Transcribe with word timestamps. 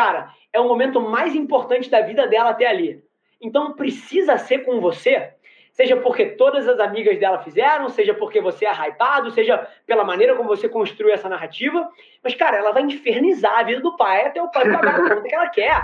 cara, 0.00 0.30
é 0.50 0.58
o 0.58 0.66
momento 0.66 0.98
mais 0.98 1.34
importante 1.34 1.90
da 1.90 2.00
vida 2.00 2.26
dela 2.26 2.50
até 2.50 2.66
ali. 2.66 3.04
Então 3.38 3.74
precisa 3.74 4.38
ser 4.38 4.60
com 4.60 4.80
você, 4.80 5.28
seja 5.72 5.94
porque 5.98 6.24
todas 6.24 6.66
as 6.66 6.80
amigas 6.80 7.20
dela 7.20 7.40
fizeram, 7.40 7.86
seja 7.90 8.14
porque 8.14 8.40
você 8.40 8.64
é 8.64 8.72
hypado, 8.72 9.30
seja 9.30 9.68
pela 9.86 10.02
maneira 10.02 10.34
como 10.34 10.48
você 10.48 10.70
construiu 10.70 11.12
essa 11.12 11.28
narrativa. 11.28 11.86
Mas, 12.24 12.34
cara, 12.34 12.56
ela 12.56 12.72
vai 12.72 12.82
infernizar 12.82 13.58
a 13.58 13.62
vida 13.62 13.82
do 13.82 13.94
pai 13.94 14.24
até 14.24 14.42
o 14.42 14.48
pai 14.48 14.72
pagar 14.72 14.94
a 14.94 15.02
conta 15.06 15.28
que 15.28 15.34
ela 15.34 15.48
quer. 15.50 15.82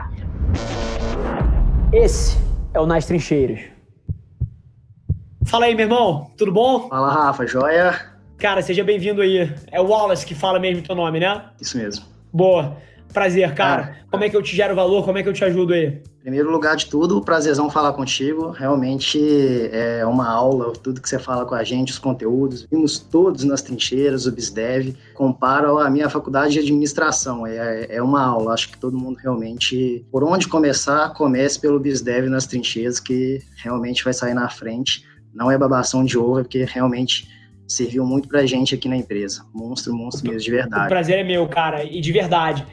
Esse 1.92 2.38
é 2.72 2.80
o 2.80 2.86
Nas 2.86 3.04
Trincheiras. 3.04 3.60
Fala 5.44 5.66
aí, 5.66 5.74
meu 5.74 5.84
irmão, 5.84 6.32
tudo 6.38 6.52
bom? 6.52 6.88
Fala, 6.88 7.10
Rafa, 7.10 7.46
joia? 7.46 8.16
Cara, 8.38 8.62
seja 8.62 8.82
bem-vindo 8.82 9.20
aí. 9.20 9.52
É 9.70 9.78
o 9.78 9.86
Wallace 9.86 10.24
que 10.24 10.34
fala 10.34 10.58
mesmo 10.58 10.82
teu 10.82 10.94
nome, 10.94 11.20
né? 11.20 11.50
Isso 11.60 11.76
mesmo. 11.76 12.06
Boa. 12.32 12.76
Prazer, 13.12 13.54
cara. 13.54 13.96
Como 14.10 14.24
é 14.24 14.28
que 14.28 14.36
eu 14.36 14.42
te 14.42 14.54
gero 14.54 14.74
valor? 14.74 15.04
Como 15.04 15.18
é 15.18 15.22
que 15.22 15.28
eu 15.28 15.32
te 15.32 15.44
ajudo 15.44 15.72
aí? 15.72 16.02
Primeiro 16.20 16.50
lugar 16.50 16.74
de 16.74 16.86
tudo, 16.86 17.20
prazerzão 17.20 17.70
falar 17.70 17.92
contigo. 17.92 18.50
Realmente 18.50 19.20
é 19.72 20.04
uma 20.04 20.28
aula, 20.28 20.72
tudo 20.72 21.00
que 21.00 21.08
você 21.08 21.18
fala 21.18 21.46
com 21.46 21.54
a 21.54 21.62
gente, 21.62 21.92
os 21.92 21.98
conteúdos. 21.98 22.66
Vimos 22.70 22.98
todos 22.98 23.44
nas 23.44 23.62
trincheiras, 23.62 24.26
o 24.26 24.32
BizDev. 24.32 24.96
Compara 25.14 25.68
a 25.86 25.88
minha 25.88 26.10
faculdade 26.10 26.54
de 26.54 26.60
administração. 26.60 27.46
É, 27.46 27.86
é 27.90 28.02
uma 28.02 28.24
aula. 28.24 28.52
Acho 28.52 28.70
que 28.70 28.78
todo 28.78 28.98
mundo 28.98 29.18
realmente, 29.22 30.04
por 30.10 30.24
onde 30.24 30.48
começar, 30.48 31.12
comece 31.14 31.60
pelo 31.60 31.78
BizDev 31.78 32.28
nas 32.28 32.46
trincheiras, 32.46 32.98
que 32.98 33.40
realmente 33.62 34.02
vai 34.02 34.12
sair 34.12 34.34
na 34.34 34.48
frente. 34.48 35.04
Não 35.32 35.50
é 35.50 35.56
babação 35.56 36.04
de 36.04 36.18
ovo, 36.18 36.40
é 36.40 36.42
porque 36.42 36.64
realmente 36.64 37.28
serviu 37.68 38.04
muito 38.04 38.28
pra 38.28 38.46
gente 38.46 38.74
aqui 38.74 38.88
na 38.88 38.96
empresa. 38.96 39.44
Monstro, 39.54 39.94
monstro 39.94 40.28
mesmo, 40.28 40.42
de 40.42 40.50
verdade. 40.50 40.86
O 40.86 40.88
prazer 40.88 41.18
é 41.18 41.24
meu, 41.24 41.46
cara, 41.48 41.84
e 41.84 42.00
de 42.00 42.12
verdade. 42.12 42.66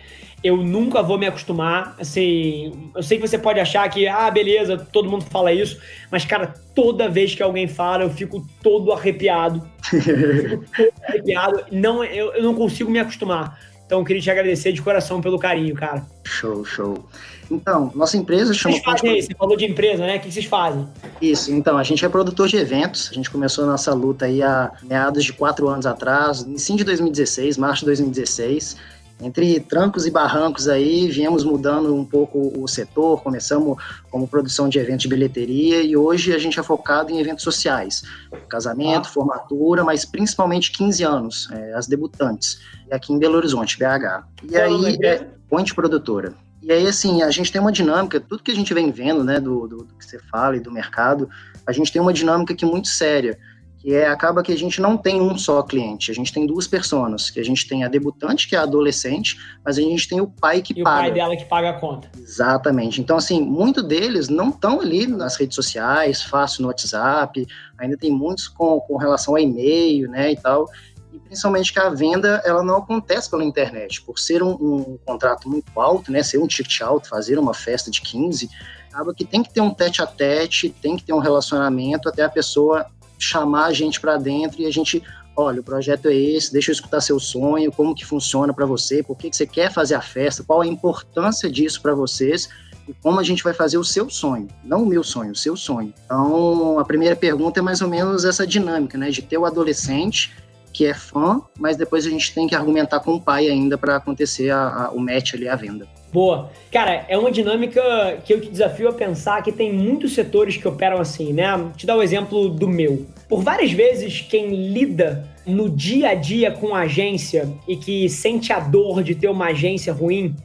Eu 0.44 0.58
nunca 0.58 1.02
vou 1.02 1.18
me 1.18 1.26
acostumar, 1.26 1.96
assim, 1.98 2.92
eu 2.94 3.02
sei 3.02 3.18
que 3.18 3.26
você 3.26 3.38
pode 3.38 3.60
achar 3.60 3.88
que, 3.90 4.08
ah, 4.08 4.30
beleza, 4.30 4.78
todo 4.78 5.10
mundo 5.10 5.24
fala 5.24 5.54
isso, 5.54 5.80
mas, 6.12 6.26
cara, 6.26 6.54
toda 6.76 7.08
vez 7.08 7.34
que 7.34 7.42
alguém 7.42 7.68
fala, 7.68 8.04
eu 8.04 8.10
fico 8.10 8.46
todo 8.62 8.92
arrepiado. 8.92 9.66
fico 9.84 10.66
todo 10.76 10.94
arrepiado. 11.08 11.66
Não, 11.72 12.04
eu, 12.04 12.34
eu 12.34 12.44
não 12.44 12.54
consigo 12.54 12.92
me 12.92 13.00
acostumar. 13.00 13.58
Então, 13.86 14.00
eu 14.00 14.06
queria 14.06 14.22
te 14.22 14.32
agradecer 14.32 14.72
de 14.72 14.82
coração 14.82 15.22
pelo 15.22 15.38
carinho, 15.38 15.76
cara. 15.76 16.06
Show, 16.24 16.66
show. 16.66 17.06
Então, 17.52 17.92
nossa 17.94 18.18
empresa 18.18 18.54
chama. 18.54 18.74
Vocês 18.74 18.84
fazem 18.84 19.22
Você 19.22 19.36
falou 19.36 19.56
de 19.56 19.66
empresa, 19.66 20.06
né? 20.06 20.18
O 20.18 20.20
que 20.20 20.32
vocês 20.32 20.46
fazem? 20.46 20.88
Isso, 21.22 21.52
então, 21.52 21.78
a 21.78 21.84
gente 21.84 22.04
é 22.04 22.10
produtor 22.10 22.48
de 22.48 22.58
eventos. 22.58 23.10
A 23.12 23.14
gente 23.14 23.30
começou 23.30 23.66
a 23.66 23.68
nossa 23.68 23.94
luta 23.94 24.26
aí 24.26 24.42
há 24.42 24.72
meados 24.82 25.24
de 25.24 25.34
quatro 25.34 25.68
anos 25.68 25.86
atrás, 25.86 26.42
em 26.42 26.76
de 26.76 26.84
2016, 26.84 27.58
março 27.58 27.82
de 27.82 27.88
2016. 27.88 28.78
Entre 29.22 29.60
trancos 29.60 30.06
e 30.06 30.12
barrancos 30.12 30.68
aí, 30.68 31.08
viemos 31.08 31.44
mudando 31.44 31.96
um 31.96 32.04
pouco 32.04 32.52
o 32.62 32.68
setor, 32.68 33.22
começamos 33.22 33.78
como 34.10 34.28
produção 34.28 34.68
de 34.68 34.80
eventos 34.80 35.04
de 35.04 35.08
bilheteria 35.08 35.82
e 35.82 35.96
hoje 35.96 36.34
a 36.34 36.38
gente 36.38 36.60
é 36.60 36.64
focado 36.64 37.12
em 37.12 37.20
eventos 37.20 37.44
sociais, 37.44 38.04
casamento, 38.50 39.08
ah. 39.08 39.12
formatura, 39.12 39.84
mas 39.84 40.04
principalmente 40.04 40.72
15 40.72 41.04
anos, 41.04 41.50
é, 41.52 41.74
as 41.74 41.88
debutantes, 41.88 42.60
aqui 42.92 43.14
em 43.14 43.20
Belo 43.20 43.38
Horizonte, 43.38 43.78
BH. 43.78 44.26
E 44.50 44.58
aí, 44.58 44.98
é 45.04 45.28
Point 45.50 45.74
Produtora. 45.74 46.34
E 46.62 46.72
aí, 46.72 46.88
assim, 46.88 47.22
a 47.22 47.30
gente 47.30 47.52
tem 47.52 47.60
uma 47.60 47.72
dinâmica, 47.72 48.20
tudo 48.20 48.42
que 48.42 48.52
a 48.52 48.56
gente 48.56 48.74
vem 48.74 48.90
vendo, 48.92 49.24
né, 49.24 49.40
do, 49.40 49.68
do, 49.68 49.78
do 49.84 49.94
que 49.96 50.06
você 50.06 50.18
fala 50.32 50.56
e 50.56 50.60
do 50.60 50.72
mercado, 50.72 51.30
a 51.68 51.72
gente 51.72 51.92
tem 51.92 52.02
uma 52.02 52.14
dinâmica 52.14 52.54
aqui 52.54 52.66
muito 52.66 52.88
séria, 52.88 53.38
que 53.84 53.94
é, 53.94 54.08
acaba 54.08 54.42
que 54.42 54.54
a 54.54 54.58
gente 54.58 54.80
não 54.80 54.96
tem 54.96 55.20
um 55.20 55.38
só 55.38 55.62
cliente, 55.62 56.10
a 56.10 56.14
gente 56.14 56.32
tem 56.32 56.48
duas 56.48 56.66
pessoas, 56.66 57.30
que 57.30 57.38
a 57.38 57.44
gente 57.44 57.68
tem 57.68 57.84
a 57.84 57.90
debutante, 57.90 58.48
que 58.48 58.56
é 58.56 58.60
a 58.60 58.62
adolescente, 58.62 59.38
mas 59.64 59.78
a 59.78 59.82
gente 59.82 60.08
tem 60.08 60.22
o 60.22 60.28
pai 60.28 60.62
que 60.62 60.72
e 60.72 60.82
paga. 60.82 61.00
o 61.00 61.02
pai 61.02 61.12
dela 61.12 61.36
que 61.36 61.44
paga 61.44 61.72
a 61.72 61.74
conta. 61.74 62.10
Exatamente. 62.18 63.02
Então, 63.02 63.18
assim, 63.18 63.42
muitos 63.42 63.84
deles 63.84 64.30
não 64.30 64.52
estão 64.52 64.80
ali 64.80 65.06
nas 65.06 65.36
redes 65.36 65.56
sociais, 65.56 66.24
fácil 66.24 66.62
no 66.62 66.70
WhatsApp, 66.70 67.46
ainda 67.78 67.98
tem 67.98 68.10
muitos 68.10 68.48
com, 68.48 68.80
com 68.80 68.96
relação 68.96 69.36
a 69.36 69.42
e-mail, 69.42 70.10
né, 70.10 70.32
e 70.32 70.38
tal, 70.38 70.66
e 71.12 71.20
principalmente 71.20 71.74
que 71.74 71.80
a 71.80 71.90
venda 71.90 72.42
ela 72.46 72.64
não 72.64 72.78
acontece 72.78 73.30
pela 73.30 73.44
internet, 73.44 74.02
por 74.04 74.18
ser 74.18 74.42
um, 74.42 74.52
um, 74.52 74.98
contrato 75.06 75.50
muito 75.50 75.78
alto, 75.78 76.10
né, 76.10 76.24
ser 76.24 76.38
um 76.38 76.48
ticket 76.48 76.80
alto, 76.82 77.10
fazer 77.10 77.38
uma 77.38 77.54
festa 77.54 77.92
de 77.92 78.00
15, 78.00 78.50
acaba 78.94 79.14
que 79.14 79.26
tem 79.26 79.44
que 79.44 79.54
ter 79.54 79.60
um 79.60 79.74
tete 79.74 80.02
a 80.02 80.08
tete, 80.08 80.70
tem 80.70 80.96
que 80.96 81.04
ter 81.04 81.12
um 81.12 81.20
relacionamento 81.20 82.08
até 82.08 82.24
a 82.24 82.30
pessoa 82.30 82.86
chamar 83.24 83.66
a 83.66 83.74
gente 83.74 84.00
para 84.00 84.18
dentro 84.18 84.62
e 84.62 84.66
a 84.66 84.72
gente, 84.72 85.02
olha, 85.36 85.62
o 85.62 85.64
projeto 85.64 86.08
é 86.08 86.16
esse, 86.16 86.52
deixa 86.52 86.72
eu 86.72 86.74
escutar 86.74 87.02
seu 87.02 87.20
sonho, 87.20 87.72
como 87.72 87.96
que 87.96 88.06
funciona 88.06 88.54
para 88.54 88.66
você, 88.66 89.02
por 89.02 89.18
que, 89.18 89.30
que 89.30 89.36
você 89.36 89.48
quer 89.48 89.72
fazer 89.72 89.96
a 89.96 90.02
festa, 90.02 90.44
qual 90.44 90.62
a 90.62 90.68
importância 90.68 91.50
disso 91.50 91.82
para 91.82 91.94
vocês 91.96 92.50
e 92.88 92.94
como 92.94 93.20
a 93.20 93.24
gente 93.24 93.44
vai 93.44 93.54
fazer 93.54 93.78
o 93.78 93.84
seu 93.84 94.10
sonho, 94.10 94.48
não 94.64 94.84
o 94.84 94.86
meu 94.86 95.04
sonho, 95.04 95.32
o 95.32 95.36
seu 95.36 95.56
sonho. 95.56 95.94
Então, 96.06 96.78
a 96.78 96.86
primeira 96.86 97.16
pergunta 97.16 97.60
é 97.60 97.64
mais 97.64 97.82
ou 97.82 97.88
menos 97.88 98.26
essa 98.26 98.46
dinâmica, 98.46 98.98
né, 98.98 99.10
de 99.10 99.22
ter 99.22 99.38
o 99.38 99.46
adolescente 99.46 100.34
que 100.74 100.86
é 100.86 100.94
fã, 100.94 101.40
mas 101.58 101.78
depois 101.78 102.06
a 102.06 102.10
gente 102.10 102.34
tem 102.34 102.48
que 102.48 102.56
argumentar 102.56 103.00
com 103.00 103.14
o 103.14 103.22
pai 103.22 103.48
ainda 103.48 103.78
para 103.78 103.96
acontecer 103.96 104.50
a, 104.50 104.86
a, 104.86 104.92
o 104.92 105.00
match 105.00 105.36
ali, 105.36 105.48
a 105.48 105.56
venda. 105.56 105.88
Boa. 106.14 106.52
Cara, 106.72 107.06
é 107.10 107.18
uma 107.18 107.32
dinâmica 107.32 107.82
que 108.24 108.32
eu 108.32 108.40
te 108.40 108.48
desafio 108.48 108.88
a 108.88 108.94
pensar 108.94 109.42
que 109.42 109.52
tem 109.52 109.74
muitos 109.74 110.14
setores 110.14 110.56
que 110.56 110.68
operam 110.68 111.02
assim, 111.02 111.34
né? 111.34 111.72
Te 111.76 111.88
dar 111.88 111.96
o 111.96 112.00
um 112.00 112.04
exemplo 112.04 112.50
do 112.50 112.68
meu. 112.68 113.08
Por 113.28 113.42
várias 113.42 113.72
vezes, 113.72 114.22
quem 114.22 114.72
lida 114.72 115.28
no 115.44 115.68
dia 115.68 116.10
a 116.10 116.14
dia 116.14 116.52
com 116.52 116.76
a 116.76 116.82
agência 116.82 117.52
e 117.68 117.76
que 117.76 118.08
sente 118.10 118.54
a 118.54 118.60
dor 118.60 119.02
de 119.02 119.16
ter 119.16 119.28
uma 119.28 119.48
agência 119.48 119.92
ruim, 119.92 120.36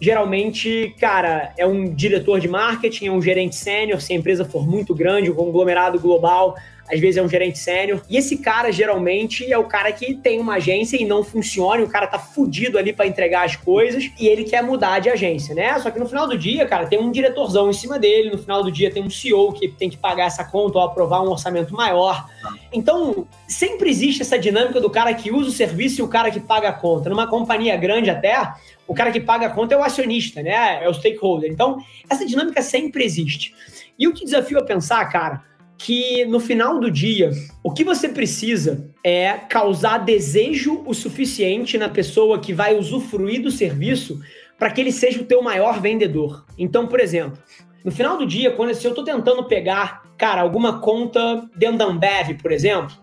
geralmente, 0.00 0.94
cara, 1.00 1.52
é 1.58 1.66
um 1.66 1.92
diretor 1.92 2.38
de 2.38 2.46
marketing, 2.46 3.06
é 3.06 3.12
um 3.12 3.20
gerente 3.20 3.56
sênior, 3.56 4.00
se 4.00 4.12
a 4.12 4.16
empresa 4.16 4.44
for 4.44 4.64
muito 4.64 4.94
grande, 4.94 5.28
um 5.28 5.34
conglomerado 5.34 5.98
global, 5.98 6.56
às 6.90 7.00
vezes 7.00 7.16
é 7.16 7.22
um 7.22 7.28
gerente 7.28 7.58
sênior. 7.58 8.02
E 8.08 8.16
esse 8.16 8.38
cara, 8.38 8.70
geralmente, 8.70 9.50
é 9.50 9.58
o 9.58 9.64
cara 9.64 9.92
que 9.92 10.14
tem 10.14 10.40
uma 10.40 10.54
agência 10.54 11.00
e 11.00 11.04
não 11.04 11.22
funciona, 11.22 11.80
e 11.80 11.84
o 11.84 11.88
cara 11.88 12.06
tá 12.06 12.18
fudido 12.18 12.78
ali 12.78 12.92
para 12.92 13.06
entregar 13.06 13.44
as 13.44 13.56
coisas, 13.56 14.10
e 14.18 14.26
ele 14.26 14.44
quer 14.44 14.62
mudar 14.62 14.98
de 14.98 15.08
agência, 15.08 15.54
né? 15.54 15.78
Só 15.78 15.90
que 15.90 15.98
no 15.98 16.06
final 16.06 16.26
do 16.26 16.36
dia, 16.36 16.66
cara, 16.66 16.86
tem 16.86 16.98
um 16.98 17.10
diretorzão 17.10 17.70
em 17.70 17.72
cima 17.72 17.98
dele, 17.98 18.30
no 18.30 18.38
final 18.38 18.62
do 18.62 18.70
dia 18.70 18.90
tem 18.90 19.02
um 19.02 19.10
CEO 19.10 19.52
que 19.52 19.68
tem 19.68 19.90
que 19.90 19.96
pagar 19.96 20.26
essa 20.26 20.44
conta 20.44 20.78
ou 20.78 20.84
aprovar 20.84 21.22
um 21.22 21.30
orçamento 21.30 21.74
maior. 21.74 22.26
Então, 22.72 23.26
sempre 23.48 23.90
existe 23.90 24.22
essa 24.22 24.38
dinâmica 24.38 24.80
do 24.80 24.90
cara 24.90 25.12
que 25.14 25.30
usa 25.30 25.48
o 25.48 25.52
serviço 25.52 26.00
e 26.00 26.04
o 26.04 26.08
cara 26.08 26.30
que 26.30 26.40
paga 26.40 26.68
a 26.68 26.72
conta. 26.72 27.08
Numa 27.08 27.26
companhia 27.26 27.76
grande 27.76 28.10
até, 28.10 28.36
o 28.86 28.94
cara 28.94 29.10
que 29.10 29.20
paga 29.20 29.46
a 29.46 29.50
conta 29.50 29.74
é 29.74 29.78
o 29.78 29.82
acionista, 29.82 30.42
né? 30.42 30.84
É 30.84 30.88
o 30.88 30.94
stakeholder. 30.94 31.50
Então, 31.50 31.78
essa 32.08 32.24
dinâmica 32.24 32.62
sempre 32.62 33.04
existe. 33.04 33.54
E 33.98 34.04
eu 34.04 34.12
te 34.12 34.24
desafio 34.24 34.58
a 34.58 34.64
pensar, 34.64 35.04
cara, 35.06 35.42
que 35.78 36.24
no 36.24 36.40
final 36.40 36.80
do 36.80 36.90
dia, 36.90 37.30
o 37.62 37.70
que 37.70 37.84
você 37.84 38.08
precisa 38.08 38.90
é 39.04 39.32
causar 39.32 39.98
desejo 39.98 40.82
o 40.86 40.94
suficiente 40.94 41.76
na 41.76 41.88
pessoa 41.88 42.38
que 42.38 42.52
vai 42.52 42.74
usufruir 42.74 43.42
do 43.42 43.50
serviço 43.50 44.20
para 44.58 44.70
que 44.70 44.80
ele 44.80 44.92
seja 44.92 45.20
o 45.20 45.26
teu 45.26 45.42
maior 45.42 45.80
vendedor. 45.80 46.46
Então, 46.58 46.86
por 46.86 46.98
exemplo, 46.98 47.38
no 47.84 47.92
final 47.92 48.16
do 48.16 48.26
dia, 48.26 48.50
quando 48.50 48.74
se 48.74 48.86
eu 48.86 48.90
estou 48.90 49.04
tentando 49.04 49.44
pegar, 49.44 50.02
cara, 50.16 50.40
alguma 50.40 50.80
conta 50.80 51.48
dentro 51.54 51.78
da 51.78 51.84
Ambev, 51.84 52.34
por 52.40 52.50
exemplo, 52.52 52.96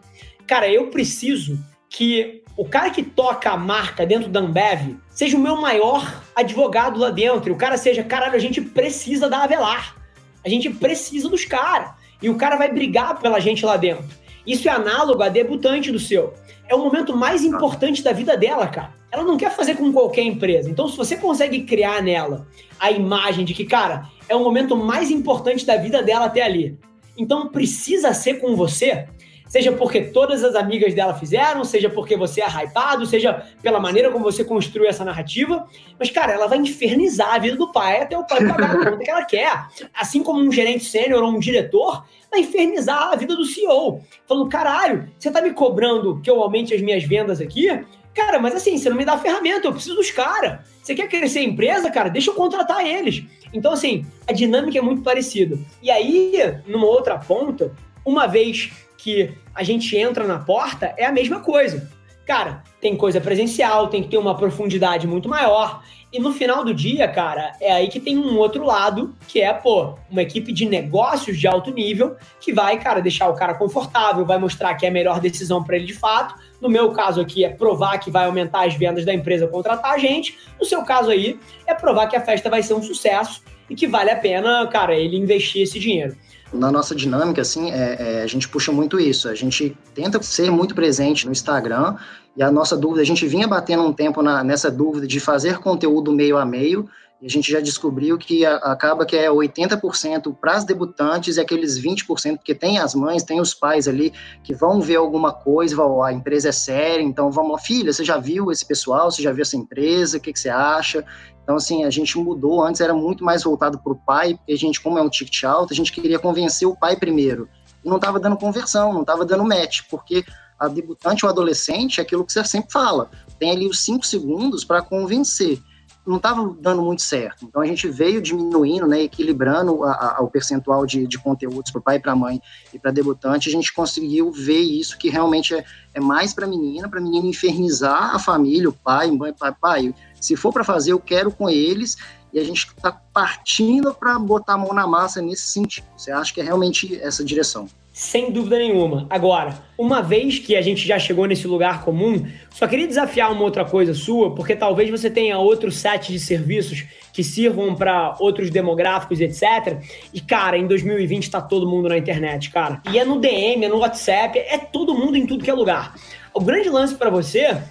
cara, 0.47 0.67
eu 0.67 0.87
preciso 0.87 1.59
que 1.89 2.41
o 2.57 2.65
cara 2.65 2.89
que 2.89 3.03
toca 3.03 3.51
a 3.51 3.57
marca 3.57 4.05
dentro 4.05 4.29
da 4.29 4.39
Ambev 4.39 4.97
seja 5.09 5.37
o 5.37 5.39
meu 5.39 5.57
maior 5.57 6.23
advogado 6.35 6.99
lá 6.99 7.11
dentro. 7.11 7.53
O 7.53 7.57
cara 7.57 7.77
seja, 7.77 8.03
caralho, 8.03 8.35
a 8.35 8.39
gente 8.39 8.61
precisa 8.61 9.29
da 9.29 9.43
Avelar. 9.43 9.95
A 10.43 10.49
gente 10.49 10.69
precisa 10.69 11.29
dos 11.29 11.45
caras 11.45 12.02
e 12.23 12.29
o 12.29 12.35
cara 12.35 12.55
vai 12.55 12.71
brigar 12.71 13.19
pela 13.19 13.39
gente 13.39 13.65
lá 13.65 13.75
dentro. 13.75 14.05
Isso 14.47 14.67
é 14.67 14.71
análogo 14.71 15.21
a 15.21 15.29
debutante 15.29 15.91
do 15.91 15.99
seu. 15.99 16.33
É 16.67 16.73
o 16.73 16.79
momento 16.79 17.15
mais 17.15 17.43
importante 17.43 18.01
da 18.01 18.13
vida 18.13 18.37
dela, 18.37 18.65
cara. 18.67 18.93
Ela 19.11 19.23
não 19.23 19.37
quer 19.37 19.51
fazer 19.51 19.75
com 19.75 19.91
qualquer 19.91 20.23
empresa. 20.23 20.69
Então, 20.69 20.87
se 20.87 20.97
você 20.97 21.17
consegue 21.17 21.63
criar 21.63 22.01
nela 22.01 22.47
a 22.79 22.91
imagem 22.91 23.45
de 23.45 23.53
que, 23.53 23.65
cara, 23.65 24.09
é 24.27 24.35
o 24.35 24.43
momento 24.43 24.75
mais 24.75 25.11
importante 25.11 25.65
da 25.65 25.77
vida 25.77 26.01
dela 26.01 26.25
até 26.25 26.41
ali. 26.41 26.79
Então, 27.17 27.49
precisa 27.49 28.13
ser 28.13 28.35
com 28.39 28.55
você, 28.55 29.07
Seja 29.53 29.71
porque 29.71 30.01
todas 30.01 30.43
as 30.43 30.55
amigas 30.55 30.95
dela 30.95 31.13
fizeram, 31.13 31.63
seja 31.63 31.87
porque 31.87 32.17
você 32.17 32.41
é 32.41 32.47
hypado, 32.47 33.05
seja 33.05 33.45
pela 33.61 33.79
maneira 33.79 34.09
como 34.09 34.23
você 34.23 34.43
construiu 34.43 34.89
essa 34.89 35.05
narrativa. 35.05 35.67
Mas, 35.99 36.09
cara, 36.09 36.33
ela 36.33 36.47
vai 36.47 36.57
infernizar 36.57 37.35
a 37.35 37.37
vida 37.37 37.55
do 37.55 37.71
pai 37.71 38.01
até 38.01 38.17
o 38.17 38.25
pai 38.25 38.47
pagar 38.47 38.71
a 38.71 38.73
conta 38.83 38.97
que 38.97 39.11
ela 39.11 39.23
quer. 39.23 39.67
Assim 39.93 40.23
como 40.23 40.39
um 40.39 40.51
gerente 40.51 40.85
sênior 40.85 41.21
ou 41.21 41.29
um 41.29 41.37
diretor 41.37 42.03
vai 42.31 42.39
infernizar 42.39 43.13
a 43.13 43.15
vida 43.15 43.35
do 43.35 43.45
CEO. 43.45 44.01
Falando, 44.27 44.49
caralho, 44.49 45.07
você 45.19 45.29
tá 45.29 45.39
me 45.39 45.53
cobrando 45.53 46.19
que 46.19 46.31
eu 46.31 46.41
aumente 46.41 46.73
as 46.73 46.81
minhas 46.81 47.03
vendas 47.03 47.39
aqui? 47.39 47.67
Cara, 48.11 48.39
mas 48.39 48.55
assim, 48.55 48.75
você 48.75 48.89
não 48.89 48.97
me 48.97 49.05
dá 49.05 49.19
ferramenta, 49.19 49.67
eu 49.67 49.71
preciso 49.71 49.97
dos 49.97 50.09
caras. 50.09 50.67
Você 50.81 50.95
quer 50.95 51.07
crescer 51.07 51.41
a 51.41 51.43
empresa, 51.43 51.91
cara? 51.91 52.09
Deixa 52.09 52.31
eu 52.31 52.33
contratar 52.33 52.83
eles. 52.83 53.23
Então, 53.53 53.71
assim, 53.71 54.03
a 54.27 54.33
dinâmica 54.33 54.79
é 54.79 54.81
muito 54.81 55.03
parecida. 55.03 55.59
E 55.79 55.91
aí, 55.91 56.33
numa 56.65 56.87
outra 56.87 57.19
ponta, 57.19 57.71
uma 58.03 58.25
vez 58.25 58.71
que 59.03 59.33
a 59.53 59.63
gente 59.63 59.97
entra 59.97 60.25
na 60.25 60.39
porta, 60.39 60.93
é 60.97 61.05
a 61.05 61.11
mesma 61.11 61.41
coisa. 61.41 61.91
cara, 62.25 62.63
tem 62.79 62.95
coisa 62.95 63.19
presencial, 63.19 63.89
tem 63.89 64.01
que 64.01 64.07
ter 64.07 64.17
uma 64.17 64.33
profundidade 64.33 65.05
muito 65.05 65.27
maior. 65.27 65.83
E 66.11 66.19
no 66.19 66.31
final 66.31 66.63
do 66.63 66.73
dia, 66.73 67.05
cara, 67.05 67.51
é 67.59 67.73
aí 67.73 67.89
que 67.89 67.99
tem 67.99 68.17
um 68.17 68.37
outro 68.37 68.63
lado, 68.63 69.13
que 69.27 69.41
é, 69.41 69.51
pô, 69.51 69.95
uma 70.09 70.21
equipe 70.21 70.53
de 70.53 70.65
negócios 70.65 71.37
de 71.37 71.45
alto 71.45 71.69
nível 71.71 72.15
que 72.39 72.53
vai, 72.53 72.79
cara, 72.79 73.01
deixar 73.01 73.27
o 73.27 73.33
cara 73.33 73.55
confortável, 73.55 74.25
vai 74.25 74.37
mostrar 74.37 74.73
que 74.75 74.85
é 74.85 74.89
a 74.89 74.91
melhor 74.91 75.19
decisão 75.19 75.61
para 75.61 75.75
ele 75.75 75.85
de 75.85 75.93
fato. 75.93 76.35
No 76.61 76.69
meu 76.69 76.91
caso 76.93 77.19
aqui 77.19 77.43
é 77.43 77.49
provar 77.49 77.97
que 77.97 78.09
vai 78.09 78.23
aumentar 78.23 78.65
as 78.65 78.73
vendas 78.73 79.03
da 79.03 79.13
empresa 79.13 79.45
contratar 79.47 79.91
a 79.91 79.97
gente. 79.97 80.37
No 80.57 80.65
seu 80.65 80.81
caso 80.83 81.11
aí 81.11 81.37
é 81.67 81.73
provar 81.73 82.07
que 82.07 82.15
a 82.15 82.21
festa 82.21 82.49
vai 82.49 82.63
ser 82.63 82.73
um 82.73 82.81
sucesso 82.81 83.41
e 83.73 83.75
que 83.75 83.87
vale 83.87 84.11
a 84.11 84.15
pena, 84.15 84.65
cara, 84.67 84.95
ele 84.95 85.17
investir 85.17 85.63
esse 85.63 85.79
dinheiro 85.79 86.15
na 86.53 86.71
nossa 86.71 86.93
dinâmica, 86.93 87.41
assim, 87.41 87.71
é, 87.71 87.97
é, 87.99 88.21
a 88.21 88.27
gente 88.27 88.47
puxa 88.47 88.71
muito 88.71 88.99
isso. 88.99 89.27
A 89.27 89.33
gente 89.33 89.75
tenta 89.95 90.21
ser 90.21 90.51
muito 90.51 90.75
presente 90.75 91.25
no 91.25 91.31
Instagram 91.31 91.95
e 92.37 92.43
a 92.43 92.51
nossa 92.51 92.77
dúvida, 92.77 93.01
a 93.01 93.05
gente 93.05 93.25
vinha 93.25 93.47
batendo 93.47 93.83
um 93.83 93.91
tempo 93.91 94.21
na, 94.21 94.43
nessa 94.43 94.69
dúvida 94.69 95.07
de 95.07 95.19
fazer 95.19 95.57
conteúdo 95.57 96.11
meio 96.11 96.37
a 96.37 96.45
meio, 96.45 96.87
e 97.21 97.25
a 97.25 97.29
gente 97.29 97.49
já 97.49 97.61
descobriu 97.61 98.17
que 98.17 98.45
a, 98.45 98.55
acaba 98.57 99.05
que 99.05 99.15
é 99.15 99.29
80% 99.29 100.35
para 100.41 100.55
as 100.55 100.65
debutantes 100.65 101.37
e 101.37 101.39
aqueles 101.39 101.79
20%, 101.79 102.37
porque 102.37 102.53
tem 102.53 102.79
as 102.79 102.93
mães, 102.93 103.23
tem 103.23 103.39
os 103.39 103.53
pais 103.53 103.87
ali 103.87 104.11
que 104.43 104.53
vão 104.53 104.81
ver 104.81 104.97
alguma 104.97 105.31
coisa, 105.31 105.75
vão, 105.75 106.03
a 106.03 106.11
empresa 106.11 106.49
é 106.49 106.51
séria, 106.51 107.01
então 107.01 107.31
vamos, 107.31 107.65
filha, 107.65 107.93
você 107.93 108.03
já 108.03 108.17
viu 108.17 108.51
esse 108.51 108.65
pessoal, 108.65 109.09
você 109.09 109.21
já 109.21 109.31
viu 109.31 109.43
essa 109.43 109.55
empresa, 109.55 110.17
o 110.17 110.19
que, 110.19 110.33
que 110.33 110.39
você 110.39 110.49
acha? 110.49 111.05
Então, 111.43 111.57
assim, 111.57 111.83
a 111.83 111.89
gente 111.89 112.17
mudou, 112.17 112.63
antes 112.63 112.79
era 112.79 112.93
muito 112.93 113.23
mais 113.23 113.43
voltado 113.43 113.77
para 113.77 113.91
o 113.91 113.95
pai, 113.95 114.35
porque 114.35 114.53
a 114.53 114.57
gente, 114.57 114.81
como 114.81 114.97
é 114.97 115.01
um 115.01 115.09
ticket 115.09 115.43
alto, 115.43 115.73
a 115.73 115.75
gente 115.75 115.91
queria 115.91 116.17
convencer 116.17 116.67
o 116.67 116.75
pai 116.75 116.95
primeiro. 116.95 117.49
E 117.83 117.89
não 117.89 117.97
estava 117.97 118.19
dando 118.19 118.37
conversão, 118.37 118.93
não 118.93 119.01
estava 119.01 119.25
dando 119.25 119.43
match, 119.43 119.81
porque 119.89 120.23
a 120.57 120.69
debutante 120.69 121.25
ou 121.25 121.29
adolescente 121.29 121.99
é 121.99 122.03
aquilo 122.03 122.25
que 122.25 122.31
você 122.31 122.43
sempre 122.45 122.71
fala, 122.71 123.11
tem 123.37 123.51
ali 123.51 123.67
os 123.67 123.83
cinco 123.83 124.05
segundos 124.05 124.63
para 124.63 124.81
convencer 124.81 125.61
não 126.05 126.17
estava 126.17 126.55
dando 126.59 126.81
muito 126.81 127.01
certo. 127.01 127.45
Então 127.45 127.61
a 127.61 127.65
gente 127.65 127.87
veio 127.87 128.21
diminuindo, 128.21 128.85
né, 128.85 129.03
equilibrando 129.03 129.83
a, 129.83 130.17
a, 130.17 130.21
o 130.21 130.29
percentual 130.29 130.85
de, 130.85 131.07
de 131.07 131.17
conteúdos 131.17 131.71
para 131.71 131.79
o 131.79 131.81
pai 131.81 131.99
para 131.99 132.11
a 132.11 132.15
mãe 132.15 132.41
e 132.73 132.79
para 132.79 132.91
debutante. 132.91 133.47
A 133.47 133.51
gente 133.51 133.73
conseguiu 133.73 134.31
ver 134.31 134.59
isso 134.59 134.97
que 134.97 135.09
realmente 135.09 135.55
é, 135.55 135.63
é 135.93 135.99
mais 135.99 136.33
para 136.33 136.45
menina, 136.45 136.89
para 136.89 136.99
menina 136.99 137.25
infernizar 137.27 138.13
a 138.13 138.19
família, 138.19 138.69
o 138.69 138.73
pai, 138.73 139.11
mãe, 139.11 139.33
pai, 139.33 139.55
pai. 139.59 139.95
Se 140.19 140.35
for 140.35 140.51
para 140.51 140.63
fazer, 140.63 140.91
eu 140.91 140.99
quero 140.99 141.31
com 141.31 141.49
eles. 141.49 141.95
E 142.33 142.39
a 142.39 142.43
gente 142.43 142.67
está 142.75 142.91
partindo 142.91 143.93
para 143.93 144.17
botar 144.17 144.53
a 144.53 144.57
mão 144.57 144.73
na 144.73 144.87
massa 144.87 145.21
nesse 145.21 145.45
sentido. 145.45 145.85
Você 145.95 146.11
acha 146.11 146.33
que 146.33 146.41
é 146.41 146.43
realmente 146.43 146.99
essa 146.99 147.23
direção? 147.23 147.69
Sem 147.93 148.31
dúvida 148.31 148.57
nenhuma. 148.57 149.05
Agora, 149.07 149.53
uma 149.77 150.01
vez 150.01 150.39
que 150.39 150.55
a 150.55 150.61
gente 150.63 150.87
já 150.87 150.97
chegou 150.97 151.27
nesse 151.27 151.47
lugar 151.47 151.85
comum, 151.85 152.25
só 152.49 152.67
queria 152.67 152.87
desafiar 152.87 153.31
uma 153.31 153.43
outra 153.43 153.63
coisa 153.63 153.93
sua, 153.93 154.33
porque 154.33 154.55
talvez 154.55 154.89
você 154.89 155.11
tenha 155.11 155.37
outro 155.37 155.71
set 155.71 156.11
de 156.11 156.19
serviços 156.19 156.85
que 157.13 157.23
sirvam 157.23 157.75
para 157.75 158.15
outros 158.19 158.49
demográficos, 158.49 159.21
etc. 159.21 159.77
E, 160.11 160.19
cara, 160.19 160.57
em 160.57 160.65
2020 160.65 161.29
tá 161.29 161.39
todo 161.39 161.69
mundo 161.69 161.87
na 161.87 161.95
internet, 161.95 162.49
cara. 162.49 162.81
E 162.91 162.97
é 162.97 163.05
no 163.05 163.19
DM, 163.19 163.65
é 163.65 163.69
no 163.69 163.77
WhatsApp, 163.77 164.39
é 164.39 164.57
todo 164.57 164.95
mundo 164.95 165.15
em 165.15 165.27
tudo 165.27 165.43
que 165.43 165.51
é 165.51 165.53
lugar. 165.53 165.93
O 166.33 166.41
grande 166.41 166.69
lance 166.69 166.95
para 166.95 167.11
você 167.11 167.61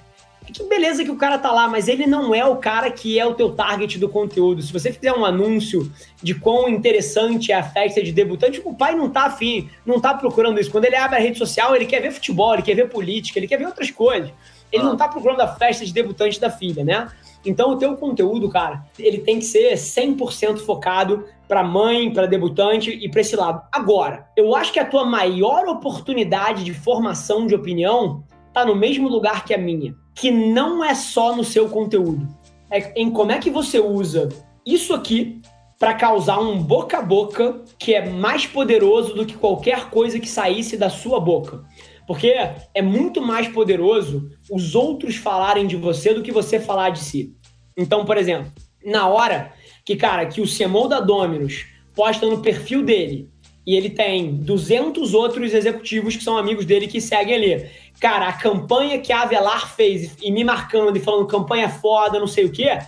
que 0.45 0.63
beleza 0.65 1.05
que 1.05 1.11
o 1.11 1.17
cara 1.17 1.39
tá 1.39 1.53
lá, 1.53 1.69
mas 1.69 1.89
ele 1.89 2.07
não 2.07 2.35
é 2.35 2.45
o 2.45 2.57
cara 2.57 2.91
que 2.91 3.19
é 3.19 3.25
o 3.25 3.35
teu 3.35 3.53
target 3.53 3.99
do 3.99 4.09
conteúdo. 4.09 4.63
Se 4.63 4.73
você 4.73 4.93
fizer 4.93 5.13
um 5.13 5.25
anúncio 5.25 5.91
de 6.23 6.35
quão 6.35 6.69
interessante 6.69 7.53
é 7.53 7.55
a 7.55 7.63
festa 7.63 8.03
de 8.03 8.13
debutante, 8.13 8.61
o 8.65 8.75
pai 8.75 8.95
não 8.95 9.09
tá 9.09 9.25
afim, 9.25 9.69
não 9.87 10.01
tá 10.01 10.15
procurando 10.15 10.61
isso. 10.61 10.71
Quando 10.71 10.87
ele 10.87 10.97
abre 10.97 11.17
a 11.17 11.21
rede 11.21 11.39
social, 11.39 11.77
ele 11.77 11.87
quer 11.87 12.01
ver 12.01 12.11
futebol, 12.11 12.55
ele 12.55 12.63
quer 12.63 12.75
ver 12.75 12.89
política, 12.89 13.39
ele 13.39 13.47
quer 13.47 13.59
ver 13.59 13.67
outras 13.67 13.91
coisas. 13.91 14.31
Ele 14.73 14.83
ah. 14.83 14.87
não 14.87 14.97
tá 14.97 15.07
procurando 15.07 15.41
a 15.43 15.49
festa 15.49 15.85
de 15.85 15.93
debutante 15.93 16.41
da 16.41 16.51
filha, 16.51 16.83
né? 16.83 17.09
Então 17.45 17.73
o 17.73 17.77
teu 17.77 17.97
conteúdo, 17.97 18.49
cara, 18.49 18.85
ele 18.99 19.19
tem 19.19 19.39
que 19.39 19.45
ser 19.45 19.75
100% 19.75 20.59
focado 20.59 21.25
para 21.49 21.63
mãe, 21.63 22.13
para 22.13 22.27
debutante 22.27 22.91
e 22.91 23.09
para 23.11 23.21
esse 23.21 23.37
lado. 23.37 23.63
Agora, 23.71 24.27
eu 24.37 24.55
acho 24.55 24.73
que 24.73 24.81
a 24.81 24.85
tua 24.85 25.05
maior 25.05 25.67
oportunidade 25.69 26.65
de 26.65 26.73
formação 26.73 27.47
de 27.47 27.55
opinião 27.55 28.23
tá 28.53 28.65
no 28.65 28.75
mesmo 28.77 29.09
lugar 29.09 29.45
que 29.45 29.55
a 29.55 29.59
minha 29.59 29.95
que 30.15 30.31
não 30.31 30.85
é 30.85 30.95
só 30.95 31.35
no 31.35 31.45
seu 31.45 31.69
conteúdo. 31.69 32.27
É 32.71 32.93
em 33.01 33.11
como 33.11 33.33
é 33.33 33.39
que 33.39 33.51
você 33.51 33.79
usa 33.79 34.29
isso 34.65 34.95
aqui 34.95 35.41
para 35.79 35.95
causar 35.95 36.39
um 36.39 36.63
boca 36.63 36.99
a 36.99 37.03
boca 37.03 37.63
que 37.79 37.93
é 37.95 38.09
mais 38.09 38.47
poderoso 38.47 39.15
do 39.15 39.27
que 39.27 39.37
qualquer 39.37 39.91
coisa 39.91 40.21
que 40.21 40.29
saísse 40.29 40.77
da 40.77 40.89
sua 40.89 41.19
boca. 41.19 41.65
Porque 42.07 42.33
é 42.75 42.83
muito 42.83 43.21
mais 43.21 43.49
poderoso 43.49 44.31
os 44.51 44.75
outros 44.75 45.17
falarem 45.17 45.67
de 45.67 45.77
você 45.77 46.15
do 46.15 46.23
que 46.23 46.33
você 46.33 46.61
falar 46.61 46.91
de 46.91 47.01
si. 47.01 47.35
Então, 47.77 48.05
por 48.05 48.17
exemplo, 48.17 48.53
na 48.85 49.09
hora 49.09 49.53
que, 49.85 49.97
cara, 49.97 50.27
que 50.27 50.41
o 50.41 50.47
CMO 50.47 50.89
da 50.89 51.01
Dominus 51.01 51.67
posta 51.95 52.27
no 52.27 52.43
perfil 52.43 52.85
dele 52.85 53.32
e 53.67 53.77
ele 53.77 53.91
tem 53.91 54.35
200 54.35 55.15
outros 55.15 55.55
executivos 55.55 56.17
que 56.17 56.25
são 56.25 56.37
amigos 56.37 56.65
dele 56.65 56.87
que 56.87 57.01
seguem 57.01 57.35
ali. 57.35 57.71
Cara, 58.01 58.29
a 58.29 58.33
campanha 58.33 58.99
que 58.99 59.13
a 59.13 59.23
Avelar 59.23 59.75
fez 59.75 60.17
e 60.21 60.31
me 60.31 60.43
marcando 60.43 60.97
e 60.97 61.01
falando 61.01 61.27
campanha 61.27 61.69
foda, 61.69 62.19
não 62.19 62.27
sei 62.27 62.45
o 62.45 62.51
quê, 62.51 62.79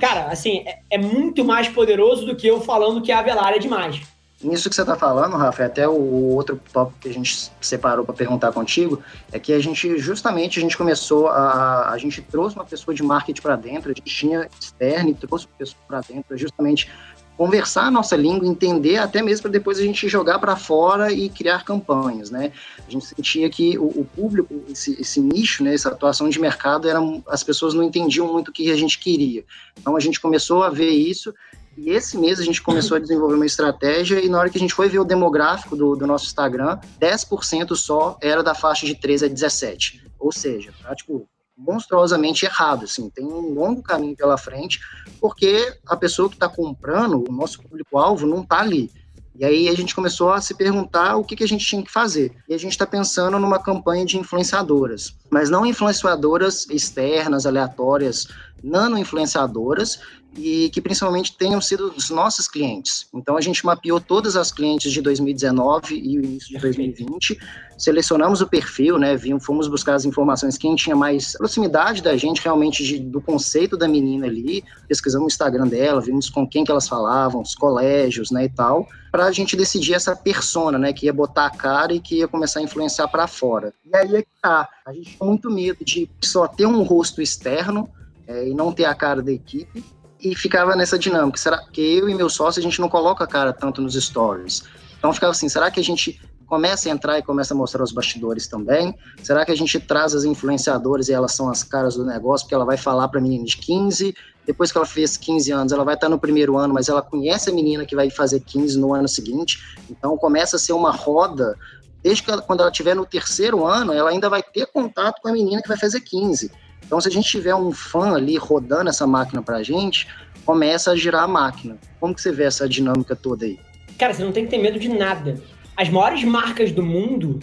cara, 0.00 0.26
assim, 0.26 0.64
é, 0.66 0.78
é 0.90 0.98
muito 0.98 1.44
mais 1.44 1.68
poderoso 1.68 2.26
do 2.26 2.34
que 2.34 2.46
eu 2.46 2.60
falando 2.60 3.00
que 3.00 3.12
a 3.12 3.20
Avelar 3.20 3.52
é 3.52 3.58
demais. 3.58 4.00
Nisso 4.44 4.68
que 4.68 4.74
você 4.74 4.82
está 4.82 4.94
falando, 4.94 5.36
Rafa, 5.36 5.62
é 5.62 5.66
até 5.66 5.88
o 5.88 6.34
outro 6.34 6.60
tópico 6.70 6.98
que 7.00 7.08
a 7.08 7.12
gente 7.12 7.50
separou 7.60 8.04
para 8.04 8.14
perguntar 8.14 8.52
contigo, 8.52 9.02
é 9.32 9.38
que 9.38 9.52
a 9.52 9.58
gente, 9.58 9.96
justamente, 9.98 10.58
a 10.58 10.62
gente 10.62 10.76
começou 10.76 11.28
a. 11.28 11.90
A 11.90 11.96
gente 11.96 12.20
trouxe 12.20 12.54
uma 12.54 12.64
pessoa 12.64 12.94
de 12.94 13.02
marketing 13.02 13.40
para 13.40 13.56
dentro, 13.56 13.90
a 13.90 13.94
gente 13.94 14.04
tinha 14.04 14.46
externo 14.60 15.10
e 15.10 15.14
trouxe 15.14 15.46
uma 15.46 15.56
pessoa 15.56 15.80
para 15.88 16.00
dentro, 16.00 16.36
justamente 16.36 16.90
conversar 17.36 17.86
a 17.86 17.90
nossa 17.90 18.16
língua, 18.16 18.46
entender, 18.46 18.96
até 18.96 19.20
mesmo 19.22 19.42
para 19.42 19.50
depois 19.50 19.78
a 19.78 19.82
gente 19.82 20.08
jogar 20.08 20.38
para 20.38 20.56
fora 20.56 21.12
e 21.12 21.28
criar 21.28 21.64
campanhas, 21.64 22.30
né? 22.30 22.52
A 22.86 22.90
gente 22.90 23.06
sentia 23.06 23.50
que 23.50 23.76
o, 23.76 23.86
o 23.86 24.04
público, 24.04 24.62
esse, 24.68 25.00
esse, 25.00 25.20
nicho, 25.20 25.64
né, 25.64 25.74
essa 25.74 25.88
atuação 25.88 26.28
de 26.28 26.38
mercado, 26.38 26.88
era, 26.88 27.00
as 27.28 27.42
pessoas 27.42 27.74
não 27.74 27.82
entendiam 27.82 28.32
muito 28.32 28.48
o 28.48 28.52
que 28.52 28.70
a 28.70 28.76
gente 28.76 28.98
queria. 28.98 29.44
Então 29.78 29.96
a 29.96 30.00
gente 30.00 30.20
começou 30.20 30.62
a 30.62 30.70
ver 30.70 30.90
isso 30.90 31.34
e 31.76 31.90
esse 31.90 32.16
mês 32.16 32.38
a 32.38 32.44
gente 32.44 32.62
começou 32.62 32.96
a 32.96 33.00
desenvolver 33.00 33.34
uma 33.34 33.46
estratégia 33.46 34.24
e 34.24 34.28
na 34.28 34.38
hora 34.38 34.48
que 34.48 34.56
a 34.56 34.60
gente 34.60 34.74
foi 34.74 34.88
ver 34.88 35.00
o 35.00 35.04
demográfico 35.04 35.74
do, 35.74 35.96
do 35.96 36.06
nosso 36.06 36.26
Instagram, 36.26 36.78
10% 37.00 37.74
só 37.74 38.16
era 38.20 38.42
da 38.42 38.54
faixa 38.54 38.86
de 38.86 38.94
13 38.94 39.24
a 39.24 39.28
17. 39.28 40.04
Ou 40.18 40.30
seja, 40.30 40.72
tá, 40.82 40.94
tipo, 40.94 41.28
monstruosamente 41.56 42.44
errado, 42.44 42.84
assim, 42.84 43.08
tem 43.10 43.24
um 43.24 43.54
longo 43.54 43.82
caminho 43.82 44.16
pela 44.16 44.36
frente, 44.36 44.80
porque 45.20 45.78
a 45.86 45.96
pessoa 45.96 46.28
que 46.28 46.34
está 46.34 46.48
comprando, 46.48 47.24
o 47.28 47.32
nosso 47.32 47.62
público-alvo, 47.62 48.26
não 48.26 48.42
está 48.42 48.60
ali. 48.60 48.90
E 49.36 49.44
aí 49.44 49.68
a 49.68 49.74
gente 49.74 49.94
começou 49.94 50.32
a 50.32 50.40
se 50.40 50.54
perguntar 50.54 51.16
o 51.16 51.24
que, 51.24 51.34
que 51.34 51.42
a 51.42 51.48
gente 51.48 51.66
tinha 51.66 51.82
que 51.82 51.90
fazer. 51.90 52.32
E 52.48 52.54
a 52.54 52.58
gente 52.58 52.70
está 52.70 52.86
pensando 52.86 53.36
numa 53.38 53.58
campanha 53.58 54.04
de 54.04 54.16
influenciadoras, 54.16 55.16
mas 55.28 55.50
não 55.50 55.66
influenciadoras 55.66 56.68
externas, 56.70 57.44
aleatórias, 57.44 58.28
nano-influenciadoras, 58.62 59.98
e 60.36 60.68
que 60.70 60.80
principalmente 60.80 61.36
tenham 61.36 61.60
sido 61.60 61.92
os 61.96 62.10
nossos 62.10 62.48
clientes. 62.48 63.06
Então 63.14 63.36
a 63.36 63.40
gente 63.40 63.64
mapeou 63.64 64.00
todas 64.00 64.36
as 64.36 64.50
clientes 64.50 64.92
de 64.92 65.00
2019 65.00 65.94
e 65.94 66.18
o 66.18 66.24
início 66.24 66.48
de 66.48 66.58
2020, 66.58 67.38
selecionamos 67.78 68.40
o 68.40 68.46
perfil, 68.46 68.98
né, 68.98 69.16
vimos, 69.16 69.44
fomos 69.44 69.68
buscar 69.68 69.94
as 69.94 70.04
informações 70.04 70.56
quem 70.56 70.74
tinha 70.74 70.96
mais 70.96 71.32
proximidade 71.36 72.02
da 72.02 72.16
gente 72.16 72.42
realmente 72.42 72.84
de, 72.84 72.98
do 72.98 73.20
conceito 73.20 73.76
da 73.76 73.88
menina 73.88 74.26
ali, 74.26 74.64
pesquisamos 74.88 75.24
o 75.24 75.28
Instagram 75.28 75.66
dela, 75.66 76.00
vimos 76.00 76.28
com 76.28 76.46
quem 76.46 76.64
que 76.64 76.70
elas 76.70 76.88
falavam, 76.88 77.42
os 77.42 77.54
colégios, 77.54 78.30
né, 78.30 78.44
e 78.44 78.48
tal, 78.48 78.88
para 79.10 79.26
a 79.26 79.32
gente 79.32 79.56
decidir 79.56 79.94
essa 79.94 80.16
persona, 80.16 80.78
né, 80.78 80.92
que 80.92 81.06
ia 81.06 81.12
botar 81.12 81.46
a 81.46 81.50
cara 81.50 81.92
e 81.92 82.00
que 82.00 82.16
ia 82.16 82.28
começar 82.28 82.60
a 82.60 82.62
influenciar 82.62 83.08
para 83.08 83.26
fora. 83.26 83.72
E 83.84 83.96
aí 83.96 84.16
é 84.16 84.22
que 84.22 84.28
tá, 84.42 84.68
a 84.86 84.92
gente 84.92 85.16
tem 85.16 85.28
muito 85.28 85.50
medo 85.50 85.84
de 85.84 86.08
só 86.20 86.46
ter 86.46 86.66
um 86.66 86.82
rosto 86.82 87.22
externo 87.22 87.88
é, 88.26 88.48
e 88.48 88.54
não 88.54 88.72
ter 88.72 88.84
a 88.84 88.94
cara 88.94 89.22
da 89.22 89.32
equipe, 89.32 89.84
e 90.24 90.34
ficava 90.34 90.74
nessa 90.74 90.98
dinâmica. 90.98 91.38
Será 91.38 91.58
que 91.70 91.80
eu 91.80 92.08
e 92.08 92.14
meu 92.14 92.30
sócio 92.30 92.58
a 92.58 92.62
gente 92.62 92.80
não 92.80 92.88
coloca 92.88 93.24
a 93.24 93.26
cara 93.26 93.52
tanto 93.52 93.82
nos 93.82 93.94
stories? 93.94 94.62
Então 94.98 95.12
ficava 95.12 95.32
assim, 95.32 95.48
será 95.48 95.70
que 95.70 95.78
a 95.78 95.84
gente 95.84 96.18
começa 96.46 96.88
a 96.88 96.92
entrar 96.92 97.18
e 97.18 97.22
começa 97.22 97.52
a 97.52 97.56
mostrar 97.56 97.82
os 97.82 97.92
bastidores 97.92 98.46
também? 98.46 98.94
Será 99.22 99.44
que 99.44 99.52
a 99.52 99.56
gente 99.56 99.78
traz 99.78 100.14
as 100.14 100.24
influenciadoras 100.24 101.08
e 101.08 101.12
elas 101.12 101.32
são 101.32 101.50
as 101.50 101.62
caras 101.62 101.96
do 101.96 102.04
negócio, 102.04 102.46
porque 102.46 102.54
ela 102.54 102.64
vai 102.64 102.76
falar 102.76 103.08
para 103.08 103.20
menina 103.20 103.44
de 103.44 103.56
15, 103.56 104.14
depois 104.46 104.70
que 104.70 104.78
ela 104.78 104.86
fez 104.86 105.16
15 105.16 105.52
anos, 105.52 105.72
ela 105.72 105.84
vai 105.84 105.94
estar 105.94 106.08
no 106.08 106.18
primeiro 106.18 106.56
ano, 106.56 106.72
mas 106.72 106.88
ela 106.88 107.02
conhece 107.02 107.50
a 107.50 107.52
menina 107.52 107.84
que 107.84 107.94
vai 107.94 108.10
fazer 108.10 108.40
15 108.40 108.78
no 108.78 108.94
ano 108.94 109.08
seguinte, 109.08 109.58
então 109.90 110.16
começa 110.16 110.56
a 110.56 110.58
ser 110.58 110.72
uma 110.72 110.90
roda, 110.90 111.56
desde 112.02 112.22
que 112.22 112.30
ela, 112.30 112.42
quando 112.42 112.60
ela 112.60 112.70
estiver 112.70 112.94
no 112.94 113.06
terceiro 113.06 113.66
ano, 113.66 113.92
ela 113.92 114.10
ainda 114.10 114.28
vai 114.28 114.42
ter 114.42 114.66
contato 114.66 115.20
com 115.22 115.28
a 115.28 115.32
menina 115.32 115.62
que 115.62 115.68
vai 115.68 115.78
fazer 115.78 116.00
15. 116.00 116.50
Então, 116.94 117.00
se 117.00 117.08
a 117.08 117.10
gente 117.10 117.28
tiver 117.28 117.56
um 117.56 117.72
fã 117.72 118.14
ali 118.14 118.36
rodando 118.36 118.88
essa 118.88 119.04
máquina 119.04 119.42
para 119.42 119.56
a 119.56 119.62
gente, 119.64 120.06
começa 120.46 120.92
a 120.92 120.96
girar 120.96 121.24
a 121.24 121.26
máquina. 121.26 121.76
Como 121.98 122.14
que 122.14 122.20
você 122.20 122.30
vê 122.30 122.44
essa 122.44 122.68
dinâmica 122.68 123.16
toda 123.16 123.44
aí? 123.44 123.58
Cara, 123.98 124.14
você 124.14 124.22
não 124.22 124.30
tem 124.30 124.44
que 124.44 124.52
ter 124.52 124.58
medo 124.58 124.78
de 124.78 124.88
nada. 124.88 125.42
As 125.76 125.88
maiores 125.88 126.22
marcas 126.22 126.70
do 126.70 126.84
mundo 126.84 127.40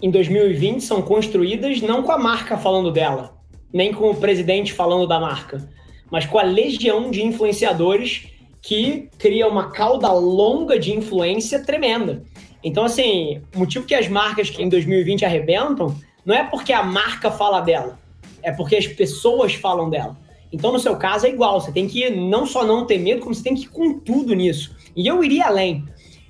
em 0.00 0.12
2020 0.12 0.80
são 0.80 1.02
construídas 1.02 1.80
não 1.82 2.04
com 2.04 2.12
a 2.12 2.18
marca 2.18 2.56
falando 2.56 2.92
dela, 2.92 3.36
nem 3.72 3.92
com 3.92 4.08
o 4.08 4.14
presidente 4.14 4.72
falando 4.72 5.08
da 5.08 5.18
marca, 5.18 5.68
mas 6.08 6.24
com 6.24 6.38
a 6.38 6.44
legião 6.44 7.10
de 7.10 7.20
influenciadores 7.20 8.28
que 8.62 9.08
cria 9.18 9.48
uma 9.48 9.72
cauda 9.72 10.12
longa 10.12 10.78
de 10.78 10.92
influência 10.92 11.64
tremenda. 11.64 12.22
Então, 12.62 12.84
assim, 12.84 13.42
o 13.56 13.58
motivo 13.58 13.86
que 13.86 13.94
as 13.96 14.06
marcas 14.06 14.50
que 14.50 14.62
em 14.62 14.68
2020 14.68 15.24
arrebentam 15.24 15.96
não 16.24 16.32
é 16.32 16.44
porque 16.44 16.72
a 16.72 16.84
marca 16.84 17.28
fala 17.28 17.60
dela, 17.60 17.98
é 18.44 18.52
porque 18.52 18.76
as 18.76 18.86
pessoas 18.86 19.54
falam 19.54 19.90
dela. 19.90 20.16
Então, 20.52 20.72
no 20.72 20.78
seu 20.78 20.96
caso, 20.96 21.26
é 21.26 21.30
igual. 21.30 21.60
Você 21.60 21.72
tem 21.72 21.88
que 21.88 22.08
não 22.10 22.46
só 22.46 22.64
não 22.64 22.86
ter 22.86 22.98
medo, 22.98 23.20
como 23.20 23.34
você 23.34 23.42
tem 23.42 23.54
que 23.54 23.64
ir 23.64 23.68
com 23.68 23.98
tudo 23.98 24.34
nisso. 24.34 24.76
E 24.94 25.06
eu 25.06 25.24
iria 25.24 25.46
além. 25.46 25.84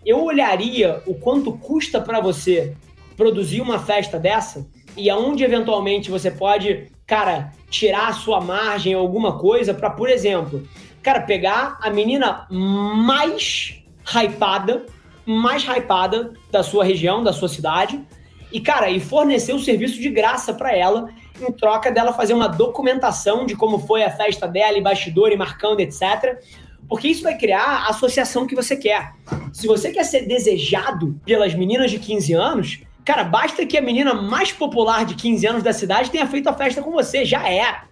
Eu 0.05 0.25
olharia 0.25 1.03
o 1.07 1.15
quanto 1.15 1.53
custa 1.53 2.01
para 2.01 2.21
você 2.21 2.75
produzir 3.17 3.61
uma 3.61 3.79
festa 3.79 4.19
dessa 4.19 4.67
e 4.97 5.11
aonde 5.11 5.45
eventualmente 5.45 6.11
você 6.11 6.31
pode, 6.31 6.89
cara, 7.07 7.53
tirar 7.69 8.09
a 8.09 8.13
sua 8.13 8.41
margem 8.41 8.95
alguma 8.95 9.39
coisa 9.39 9.75
para, 9.75 9.91
por 9.91 10.09
exemplo, 10.09 10.67
cara, 11.03 11.21
pegar 11.21 11.79
a 11.83 11.91
menina 11.91 12.47
mais 12.51 13.83
hypada 14.07 14.87
mais 15.27 15.65
hypada 15.65 16.35
da 16.51 16.63
sua 16.63 16.85
região, 16.85 17.23
da 17.23 17.33
sua 17.33 17.49
cidade, 17.49 18.01
e, 18.53 18.61
cara, 18.61 18.91
e 18.91 19.01
fornecer 19.01 19.53
o 19.53 19.59
serviço 19.59 20.01
de 20.01 20.11
graça 20.11 20.53
para 20.53 20.77
ela, 20.77 21.09
em 21.41 21.53
troca 21.53 21.91
dela 21.91 22.13
fazer 22.13 22.35
uma 22.35 22.49
documentação 22.49 23.47
de 23.47 23.57
como 23.57 23.79
foi 23.79 24.03
a 24.03 24.11
festa 24.11 24.47
dela, 24.47 24.79
e 24.79 24.83
bastidor, 24.83 25.33
e 25.33 25.37
marcando, 25.37 25.81
etc. 25.81 26.39
Porque 26.89 27.09
isso 27.09 27.23
vai 27.23 27.37
criar 27.37 27.65
a 27.65 27.89
associação 27.89 28.47
que 28.47 28.55
você 28.55 28.77
quer. 28.77 29.13
Se 29.53 29.67
você 29.67 29.91
quer 29.91 30.05
ser 30.05 30.27
desejado 30.27 31.19
pelas 31.25 31.55
meninas 31.55 31.91
de 31.91 31.99
15 31.99 32.33
anos, 32.35 32.81
cara, 33.05 33.25
basta 33.25 33.65
que 33.67 33.79
a 33.79 33.83
menina 33.83 34.15
mais 34.15 34.53
popular 34.53 35.05
de 35.05 35.15
15 35.15 35.47
anos 35.47 35.63
da 35.63 35.73
cidade 35.73 36.11
tenha 36.11 36.27
feito 36.27 36.49
a 36.49 36.53
festa 36.53 36.83
com 36.83 36.91
você, 36.91 37.25
já 37.25 37.49
era. 37.49 37.85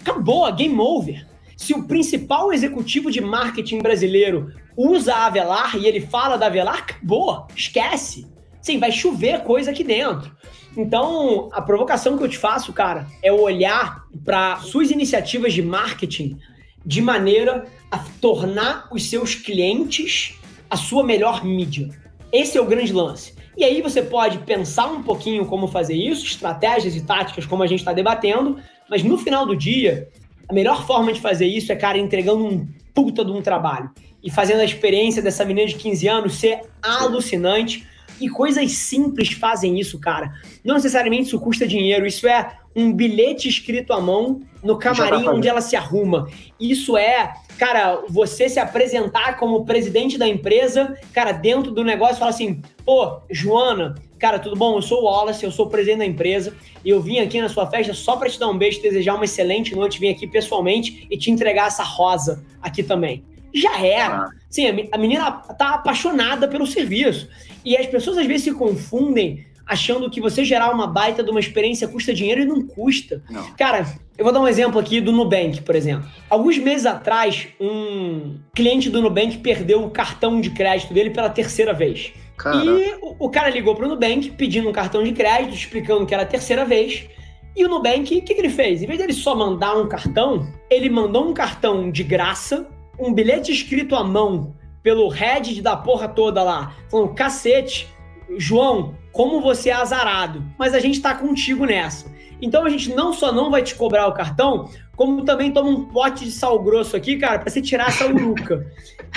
Acabou, 0.00 0.50
game 0.52 0.78
over. 0.78 1.26
Se 1.56 1.74
o 1.74 1.84
principal 1.84 2.52
executivo 2.52 3.10
de 3.10 3.20
marketing 3.20 3.78
brasileiro 3.78 4.52
usa 4.76 5.14
a 5.14 5.26
Avelar 5.26 5.76
e 5.76 5.86
ele 5.86 6.00
fala 6.00 6.36
da 6.36 6.46
Avelar, 6.46 6.78
acabou, 6.78 7.46
esquece. 7.56 8.26
Sim, 8.68 8.78
vai 8.78 8.92
chover 8.92 9.44
coisa 9.44 9.70
aqui 9.70 9.82
dentro. 9.82 10.30
Então, 10.76 11.48
a 11.52 11.62
provocação 11.62 12.18
que 12.18 12.24
eu 12.24 12.28
te 12.28 12.36
faço, 12.36 12.70
cara, 12.70 13.06
é 13.22 13.32
olhar 13.32 14.04
para 14.22 14.58
suas 14.58 14.90
iniciativas 14.90 15.54
de 15.54 15.62
marketing 15.62 16.38
de 16.84 17.00
maneira 17.00 17.64
a 17.90 17.96
tornar 18.20 18.86
os 18.92 19.08
seus 19.08 19.34
clientes 19.34 20.34
a 20.68 20.76
sua 20.76 21.02
melhor 21.02 21.42
mídia. 21.42 21.88
Esse 22.30 22.58
é 22.58 22.60
o 22.60 22.66
grande 22.66 22.92
lance. 22.92 23.32
E 23.56 23.64
aí 23.64 23.80
você 23.80 24.02
pode 24.02 24.36
pensar 24.40 24.88
um 24.88 25.02
pouquinho 25.02 25.46
como 25.46 25.66
fazer 25.66 25.94
isso, 25.94 26.26
estratégias 26.26 26.94
e 26.94 27.00
táticas 27.00 27.46
como 27.46 27.62
a 27.62 27.66
gente 27.66 27.78
está 27.78 27.94
debatendo, 27.94 28.58
mas 28.86 29.02
no 29.02 29.16
final 29.16 29.46
do 29.46 29.56
dia, 29.56 30.10
a 30.46 30.52
melhor 30.52 30.86
forma 30.86 31.10
de 31.10 31.22
fazer 31.22 31.46
isso 31.46 31.72
é, 31.72 31.74
cara, 31.74 31.96
entregando 31.96 32.44
um 32.44 32.68
puta 32.94 33.24
de 33.24 33.32
um 33.32 33.40
trabalho 33.40 33.90
e 34.22 34.30
fazendo 34.30 34.60
a 34.60 34.64
experiência 34.66 35.22
dessa 35.22 35.42
menina 35.42 35.66
de 35.66 35.76
15 35.76 36.06
anos 36.06 36.34
ser 36.34 36.60
alucinante. 36.82 37.88
E 38.20 38.28
coisas 38.28 38.72
simples 38.72 39.32
fazem 39.32 39.78
isso, 39.78 39.98
cara. 39.98 40.32
Não 40.64 40.74
necessariamente 40.74 41.28
isso 41.28 41.40
custa 41.40 41.66
dinheiro, 41.66 42.06
isso 42.06 42.26
é 42.26 42.58
um 42.74 42.92
bilhete 42.92 43.48
escrito 43.48 43.92
à 43.92 44.00
mão 44.00 44.40
no 44.62 44.78
camarim 44.78 45.26
onde 45.28 45.48
ela 45.48 45.60
se 45.60 45.74
arruma. 45.76 46.28
Isso 46.60 46.96
é, 46.96 47.32
cara, 47.58 48.02
você 48.08 48.48
se 48.48 48.60
apresentar 48.60 49.36
como 49.36 49.64
presidente 49.64 50.16
da 50.16 50.28
empresa, 50.28 50.96
cara, 51.12 51.32
dentro 51.32 51.72
do 51.72 51.84
negócio, 51.84 52.16
falar 52.16 52.30
assim: 52.30 52.60
pô, 52.84 53.20
Joana, 53.30 53.94
cara, 54.18 54.38
tudo 54.38 54.56
bom? 54.56 54.76
Eu 54.76 54.82
sou 54.82 55.02
o 55.02 55.04
Wallace, 55.04 55.44
eu 55.44 55.50
sou 55.50 55.66
o 55.66 55.70
presidente 55.70 55.98
da 55.98 56.06
empresa 56.06 56.54
e 56.84 56.90
eu 56.90 57.00
vim 57.00 57.18
aqui 57.18 57.40
na 57.40 57.48
sua 57.48 57.66
festa 57.66 57.94
só 57.94 58.16
para 58.16 58.28
te 58.28 58.38
dar 58.38 58.48
um 58.48 58.58
beijo, 58.58 58.80
desejar 58.80 59.14
uma 59.14 59.24
excelente 59.24 59.74
noite, 59.74 59.98
vim 59.98 60.10
aqui 60.10 60.26
pessoalmente 60.26 61.06
e 61.10 61.16
te 61.16 61.30
entregar 61.30 61.68
essa 61.68 61.82
rosa 61.82 62.44
aqui 62.62 62.82
também 62.82 63.24
já 63.54 63.84
era. 63.84 64.16
Ah. 64.16 64.30
Sim, 64.50 64.88
a 64.90 64.98
menina 64.98 65.30
tá 65.30 65.74
apaixonada 65.74 66.48
pelo 66.48 66.66
serviço. 66.66 67.28
E 67.64 67.76
as 67.76 67.86
pessoas 67.86 68.18
às 68.18 68.26
vezes 68.26 68.44
se 68.44 68.52
confundem 68.52 69.46
achando 69.68 70.08
que 70.08 70.20
você 70.20 70.44
gerar 70.44 70.70
uma 70.70 70.86
baita 70.86 71.22
de 71.22 71.30
uma 71.30 71.38
experiência 71.38 71.86
custa 71.86 72.14
dinheiro 72.14 72.40
e 72.40 72.46
não 72.46 72.66
custa. 72.66 73.22
Não. 73.30 73.52
Cara, 73.52 73.86
eu 74.16 74.24
vou 74.24 74.32
dar 74.32 74.40
um 74.40 74.48
exemplo 74.48 74.80
aqui 74.80 75.00
do 75.00 75.12
Nubank, 75.12 75.60
por 75.60 75.76
exemplo. 75.76 76.08
Alguns 76.30 76.56
meses 76.56 76.86
atrás, 76.86 77.48
um 77.60 78.38
cliente 78.54 78.88
do 78.88 79.02
Nubank 79.02 79.36
perdeu 79.38 79.84
o 79.84 79.90
cartão 79.90 80.40
de 80.40 80.50
crédito 80.50 80.94
dele 80.94 81.10
pela 81.10 81.28
terceira 81.28 81.74
vez. 81.74 82.12
Caraca. 82.38 82.64
E 82.64 82.94
o, 83.02 83.26
o, 83.26 83.28
cara 83.28 83.50
ligou 83.50 83.74
pro 83.74 83.86
Nubank 83.86 84.30
pedindo 84.30 84.68
um 84.68 84.72
cartão 84.72 85.02
de 85.02 85.12
crédito, 85.12 85.54
explicando 85.54 86.06
que 86.06 86.14
era 86.14 86.22
a 86.22 86.26
terceira 86.26 86.64
vez. 86.64 87.06
E 87.54 87.64
o 87.64 87.68
Nubank, 87.68 88.16
o 88.16 88.22
que, 88.22 88.34
que 88.34 88.40
ele 88.40 88.48
fez? 88.48 88.82
Em 88.82 88.86
vez 88.86 88.98
dele 88.98 89.12
só 89.12 89.34
mandar 89.34 89.76
um 89.76 89.88
cartão, 89.88 90.48
ele 90.70 90.88
mandou 90.88 91.28
um 91.28 91.34
cartão 91.34 91.90
de 91.90 92.02
graça 92.02 92.66
um 92.98 93.12
bilhete 93.12 93.52
escrito 93.52 93.94
à 93.94 94.02
mão 94.02 94.54
pelo 94.82 95.08
head 95.08 95.60
da 95.62 95.76
porra 95.76 96.08
toda 96.08 96.42
lá, 96.42 96.74
falando: 96.90 97.14
cacete, 97.14 97.88
João, 98.36 98.94
como 99.12 99.40
você 99.40 99.70
é 99.70 99.74
azarado, 99.74 100.44
mas 100.58 100.74
a 100.74 100.80
gente 100.80 101.00
tá 101.00 101.14
contigo 101.14 101.64
nessa. 101.64 102.10
Então 102.40 102.64
a 102.64 102.68
gente 102.68 102.94
não 102.94 103.12
só 103.12 103.32
não 103.32 103.50
vai 103.50 103.62
te 103.62 103.74
cobrar 103.74 104.06
o 104.06 104.12
cartão, 104.12 104.70
como 104.96 105.24
também 105.24 105.52
toma 105.52 105.68
um 105.68 105.86
pote 105.86 106.24
de 106.24 106.30
sal 106.30 106.58
grosso 106.62 106.96
aqui, 106.96 107.16
cara, 107.16 107.38
para 107.40 107.50
você 107.50 107.60
tirar 107.60 107.88
essa 107.88 108.06
uruca. 108.06 108.64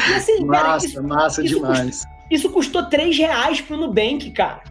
E 0.10 0.14
assim, 0.14 0.44
massa, 0.44 0.64
cara, 0.64 0.78
isso, 0.78 1.04
massa 1.04 1.44
isso 1.44 1.56
demais. 1.56 2.06
Custou, 2.06 2.12
isso 2.32 2.50
custou 2.50 2.84
3 2.86 3.18
reais 3.18 3.62
pro 3.62 3.78
Nubank, 3.78 4.32
cara. 4.32 4.64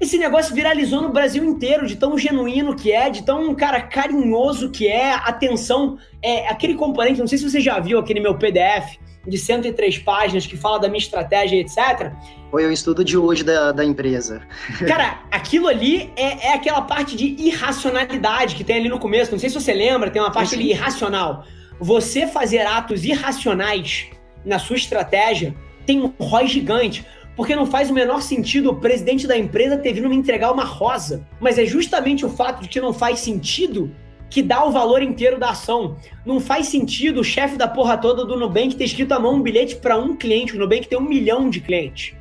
Esse 0.00 0.18
negócio 0.18 0.54
viralizou 0.54 1.00
no 1.00 1.08
Brasil 1.08 1.42
inteiro, 1.42 1.86
de 1.86 1.96
tão 1.96 2.18
genuíno 2.18 2.76
que 2.76 2.92
é, 2.92 3.08
de 3.08 3.22
tão, 3.22 3.54
cara, 3.54 3.80
carinhoso 3.80 4.70
que 4.70 4.86
é, 4.86 5.14
atenção, 5.14 5.98
é 6.22 6.48
aquele 6.48 6.74
componente, 6.74 7.18
não 7.18 7.26
sei 7.26 7.38
se 7.38 7.48
você 7.48 7.60
já 7.60 7.80
viu 7.80 7.98
aquele 7.98 8.20
meu 8.20 8.36
PDF 8.36 8.98
de 9.26 9.38
103 9.38 9.98
páginas 9.98 10.46
que 10.46 10.56
fala 10.56 10.78
da 10.78 10.88
minha 10.88 10.98
estratégia, 10.98 11.58
etc. 11.58 12.12
Foi 12.50 12.64
o 12.66 12.70
estudo 12.70 13.04
de 13.04 13.16
hoje 13.16 13.42
da, 13.42 13.72
da 13.72 13.84
empresa. 13.84 14.42
Cara, 14.86 15.20
aquilo 15.30 15.66
ali 15.66 16.12
é, 16.16 16.48
é 16.48 16.54
aquela 16.54 16.82
parte 16.82 17.16
de 17.16 17.34
irracionalidade 17.38 18.54
que 18.54 18.62
tem 18.62 18.76
ali 18.76 18.88
no 18.88 18.98
começo, 18.98 19.32
não 19.32 19.38
sei 19.38 19.48
se 19.48 19.54
você 19.54 19.72
lembra, 19.72 20.10
tem 20.10 20.22
uma 20.22 20.30
parte 20.30 20.54
ali 20.54 20.70
irracional. 20.70 21.44
Você 21.80 22.26
fazer 22.26 22.60
atos 22.60 23.04
irracionais 23.04 24.06
na 24.44 24.58
sua 24.58 24.76
estratégia 24.76 25.54
tem 25.84 26.00
um 26.00 26.12
ROI 26.18 26.46
gigante. 26.46 27.04
Porque 27.36 27.54
não 27.54 27.66
faz 27.66 27.90
o 27.90 27.94
menor 27.94 28.22
sentido 28.22 28.70
o 28.70 28.76
presidente 28.76 29.26
da 29.26 29.36
empresa 29.36 29.76
ter 29.76 29.92
vindo 29.92 30.08
me 30.08 30.16
entregar 30.16 30.50
uma 30.50 30.64
rosa. 30.64 31.26
Mas 31.38 31.58
é 31.58 31.66
justamente 31.66 32.24
o 32.24 32.30
fato 32.30 32.62
de 32.62 32.68
que 32.68 32.80
não 32.80 32.92
faz 32.92 33.20
sentido 33.20 33.92
que 34.28 34.42
dá 34.42 34.64
o 34.64 34.72
valor 34.72 35.02
inteiro 35.02 35.38
da 35.38 35.50
ação. 35.50 35.96
Não 36.24 36.40
faz 36.40 36.68
sentido 36.68 37.20
o 37.20 37.24
chefe 37.24 37.56
da 37.56 37.68
porra 37.68 37.96
toda 37.98 38.24
do 38.24 38.36
Nubank 38.36 38.74
ter 38.74 38.84
escrito 38.84 39.12
à 39.12 39.20
mão 39.20 39.34
um 39.34 39.42
bilhete 39.42 39.76
para 39.76 39.98
um 39.98 40.16
cliente. 40.16 40.56
O 40.56 40.58
Nubank 40.58 40.88
tem 40.88 40.98
um 40.98 41.02
milhão 41.02 41.48
de 41.50 41.60
clientes. 41.60 42.14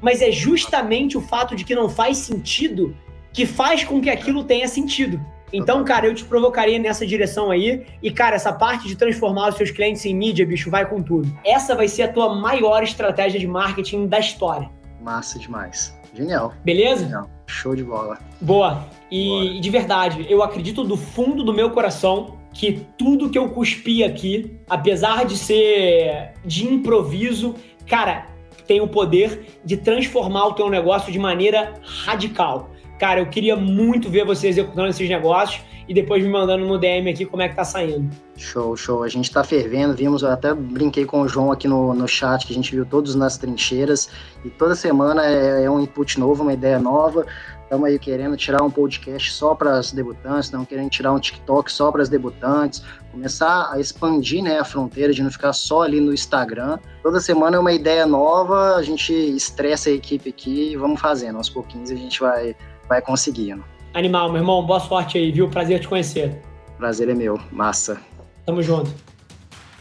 Mas 0.00 0.20
é 0.20 0.32
justamente 0.32 1.16
o 1.16 1.20
fato 1.20 1.54
de 1.54 1.64
que 1.64 1.74
não 1.74 1.88
faz 1.88 2.16
sentido 2.18 2.96
que 3.32 3.46
faz 3.46 3.84
com 3.84 4.00
que 4.00 4.10
aquilo 4.10 4.44
tenha 4.44 4.66
sentido. 4.66 5.20
Então, 5.52 5.84
cara, 5.84 6.06
eu 6.06 6.14
te 6.14 6.24
provocaria 6.24 6.78
nessa 6.78 7.06
direção 7.06 7.50
aí. 7.50 7.84
E, 8.02 8.10
cara, 8.10 8.36
essa 8.36 8.52
parte 8.52 8.88
de 8.88 8.96
transformar 8.96 9.50
os 9.50 9.56
seus 9.56 9.70
clientes 9.70 10.04
em 10.04 10.14
mídia, 10.14 10.46
bicho, 10.46 10.70
vai 10.70 10.88
com 10.88 11.02
tudo. 11.02 11.30
Essa 11.44 11.74
vai 11.74 11.88
ser 11.88 12.04
a 12.04 12.08
tua 12.12 12.34
maior 12.34 12.82
estratégia 12.82 13.38
de 13.38 13.46
marketing 13.46 14.06
da 14.06 14.18
história. 14.18 14.70
Massa 15.00 15.38
demais. 15.38 15.96
Genial. 16.14 16.54
Beleza? 16.64 17.04
Genial. 17.04 17.30
Show 17.46 17.74
de 17.74 17.84
bola. 17.84 18.18
Boa. 18.40 18.86
E, 19.10 19.60
de 19.60 19.70
verdade, 19.70 20.26
eu 20.28 20.42
acredito 20.42 20.84
do 20.84 20.96
fundo 20.96 21.42
do 21.42 21.52
meu 21.52 21.70
coração 21.70 22.38
que 22.52 22.86
tudo 22.98 23.30
que 23.30 23.38
eu 23.38 23.48
cuspi 23.50 24.04
aqui, 24.04 24.58
apesar 24.68 25.24
de 25.24 25.36
ser 25.36 26.32
de 26.44 26.66
improviso, 26.66 27.54
cara, 27.86 28.26
tem 28.66 28.80
o 28.80 28.88
poder 28.88 29.46
de 29.64 29.76
transformar 29.76 30.46
o 30.46 30.52
teu 30.52 30.68
negócio 30.70 31.12
de 31.12 31.18
maneira 31.18 31.74
radical. 31.82 32.70
Cara, 33.02 33.18
eu 33.18 33.26
queria 33.26 33.56
muito 33.56 34.08
ver 34.08 34.24
você 34.24 34.46
executando 34.46 34.86
esses 34.86 35.08
negócios 35.08 35.60
e 35.88 35.92
depois 35.92 36.22
me 36.22 36.30
mandando 36.30 36.64
no 36.64 36.78
DM 36.78 37.10
aqui 37.10 37.26
como 37.26 37.42
é 37.42 37.48
que 37.48 37.56
tá 37.56 37.64
saindo. 37.64 38.08
Show, 38.36 38.76
show. 38.76 39.02
A 39.02 39.08
gente 39.08 39.28
tá 39.28 39.42
fervendo, 39.42 39.92
vimos, 39.92 40.22
eu 40.22 40.30
até 40.30 40.54
brinquei 40.54 41.04
com 41.04 41.22
o 41.22 41.26
João 41.26 41.50
aqui 41.50 41.66
no, 41.66 41.92
no 41.94 42.06
chat, 42.06 42.46
que 42.46 42.52
a 42.52 42.54
gente 42.54 42.70
viu 42.70 42.86
todos 42.86 43.16
nas 43.16 43.36
trincheiras, 43.36 44.08
e 44.44 44.50
toda 44.50 44.76
semana 44.76 45.26
é, 45.26 45.64
é 45.64 45.68
um 45.68 45.80
input 45.80 46.20
novo, 46.20 46.44
uma 46.44 46.52
ideia 46.52 46.78
nova. 46.78 47.26
Estamos 47.64 47.88
aí 47.88 47.98
querendo 47.98 48.36
tirar 48.36 48.62
um 48.62 48.70
podcast 48.70 49.32
só 49.32 49.52
para 49.52 49.78
as 49.78 49.90
debutantes, 49.90 50.44
estamos 50.44 50.68
querendo 50.68 50.90
tirar 50.90 51.12
um 51.12 51.18
TikTok 51.18 51.72
só 51.72 51.90
para 51.90 52.02
as 52.02 52.08
debutantes, 52.08 52.84
começar 53.10 53.72
a 53.72 53.80
expandir 53.80 54.44
né, 54.44 54.60
a 54.60 54.64
fronteira 54.64 55.12
de 55.12 55.24
não 55.24 55.30
ficar 55.30 55.52
só 55.52 55.82
ali 55.82 56.00
no 56.00 56.14
Instagram. 56.14 56.78
Toda 57.02 57.18
semana 57.18 57.56
é 57.56 57.58
uma 57.58 57.72
ideia 57.72 58.06
nova, 58.06 58.76
a 58.76 58.82
gente 58.82 59.12
estressa 59.12 59.90
a 59.90 59.92
equipe 59.92 60.28
aqui 60.28 60.70
e 60.70 60.76
vamos 60.76 61.00
fazendo. 61.00 61.38
Aos 61.38 61.50
pouquinhos 61.50 61.90
a 61.90 61.96
gente 61.96 62.20
vai 62.20 62.54
vai 62.92 63.00
conseguindo. 63.00 63.64
Animal, 63.94 64.30
meu 64.30 64.42
irmão, 64.42 64.64
boa 64.64 64.80
sorte 64.80 65.16
aí, 65.16 65.32
viu? 65.32 65.48
Prazer 65.48 65.80
te 65.80 65.88
conhecer. 65.88 66.42
Prazer 66.76 67.08
é 67.08 67.14
meu, 67.14 67.38
massa. 67.50 67.98
Tamo 68.44 68.62
junto. 68.62 68.92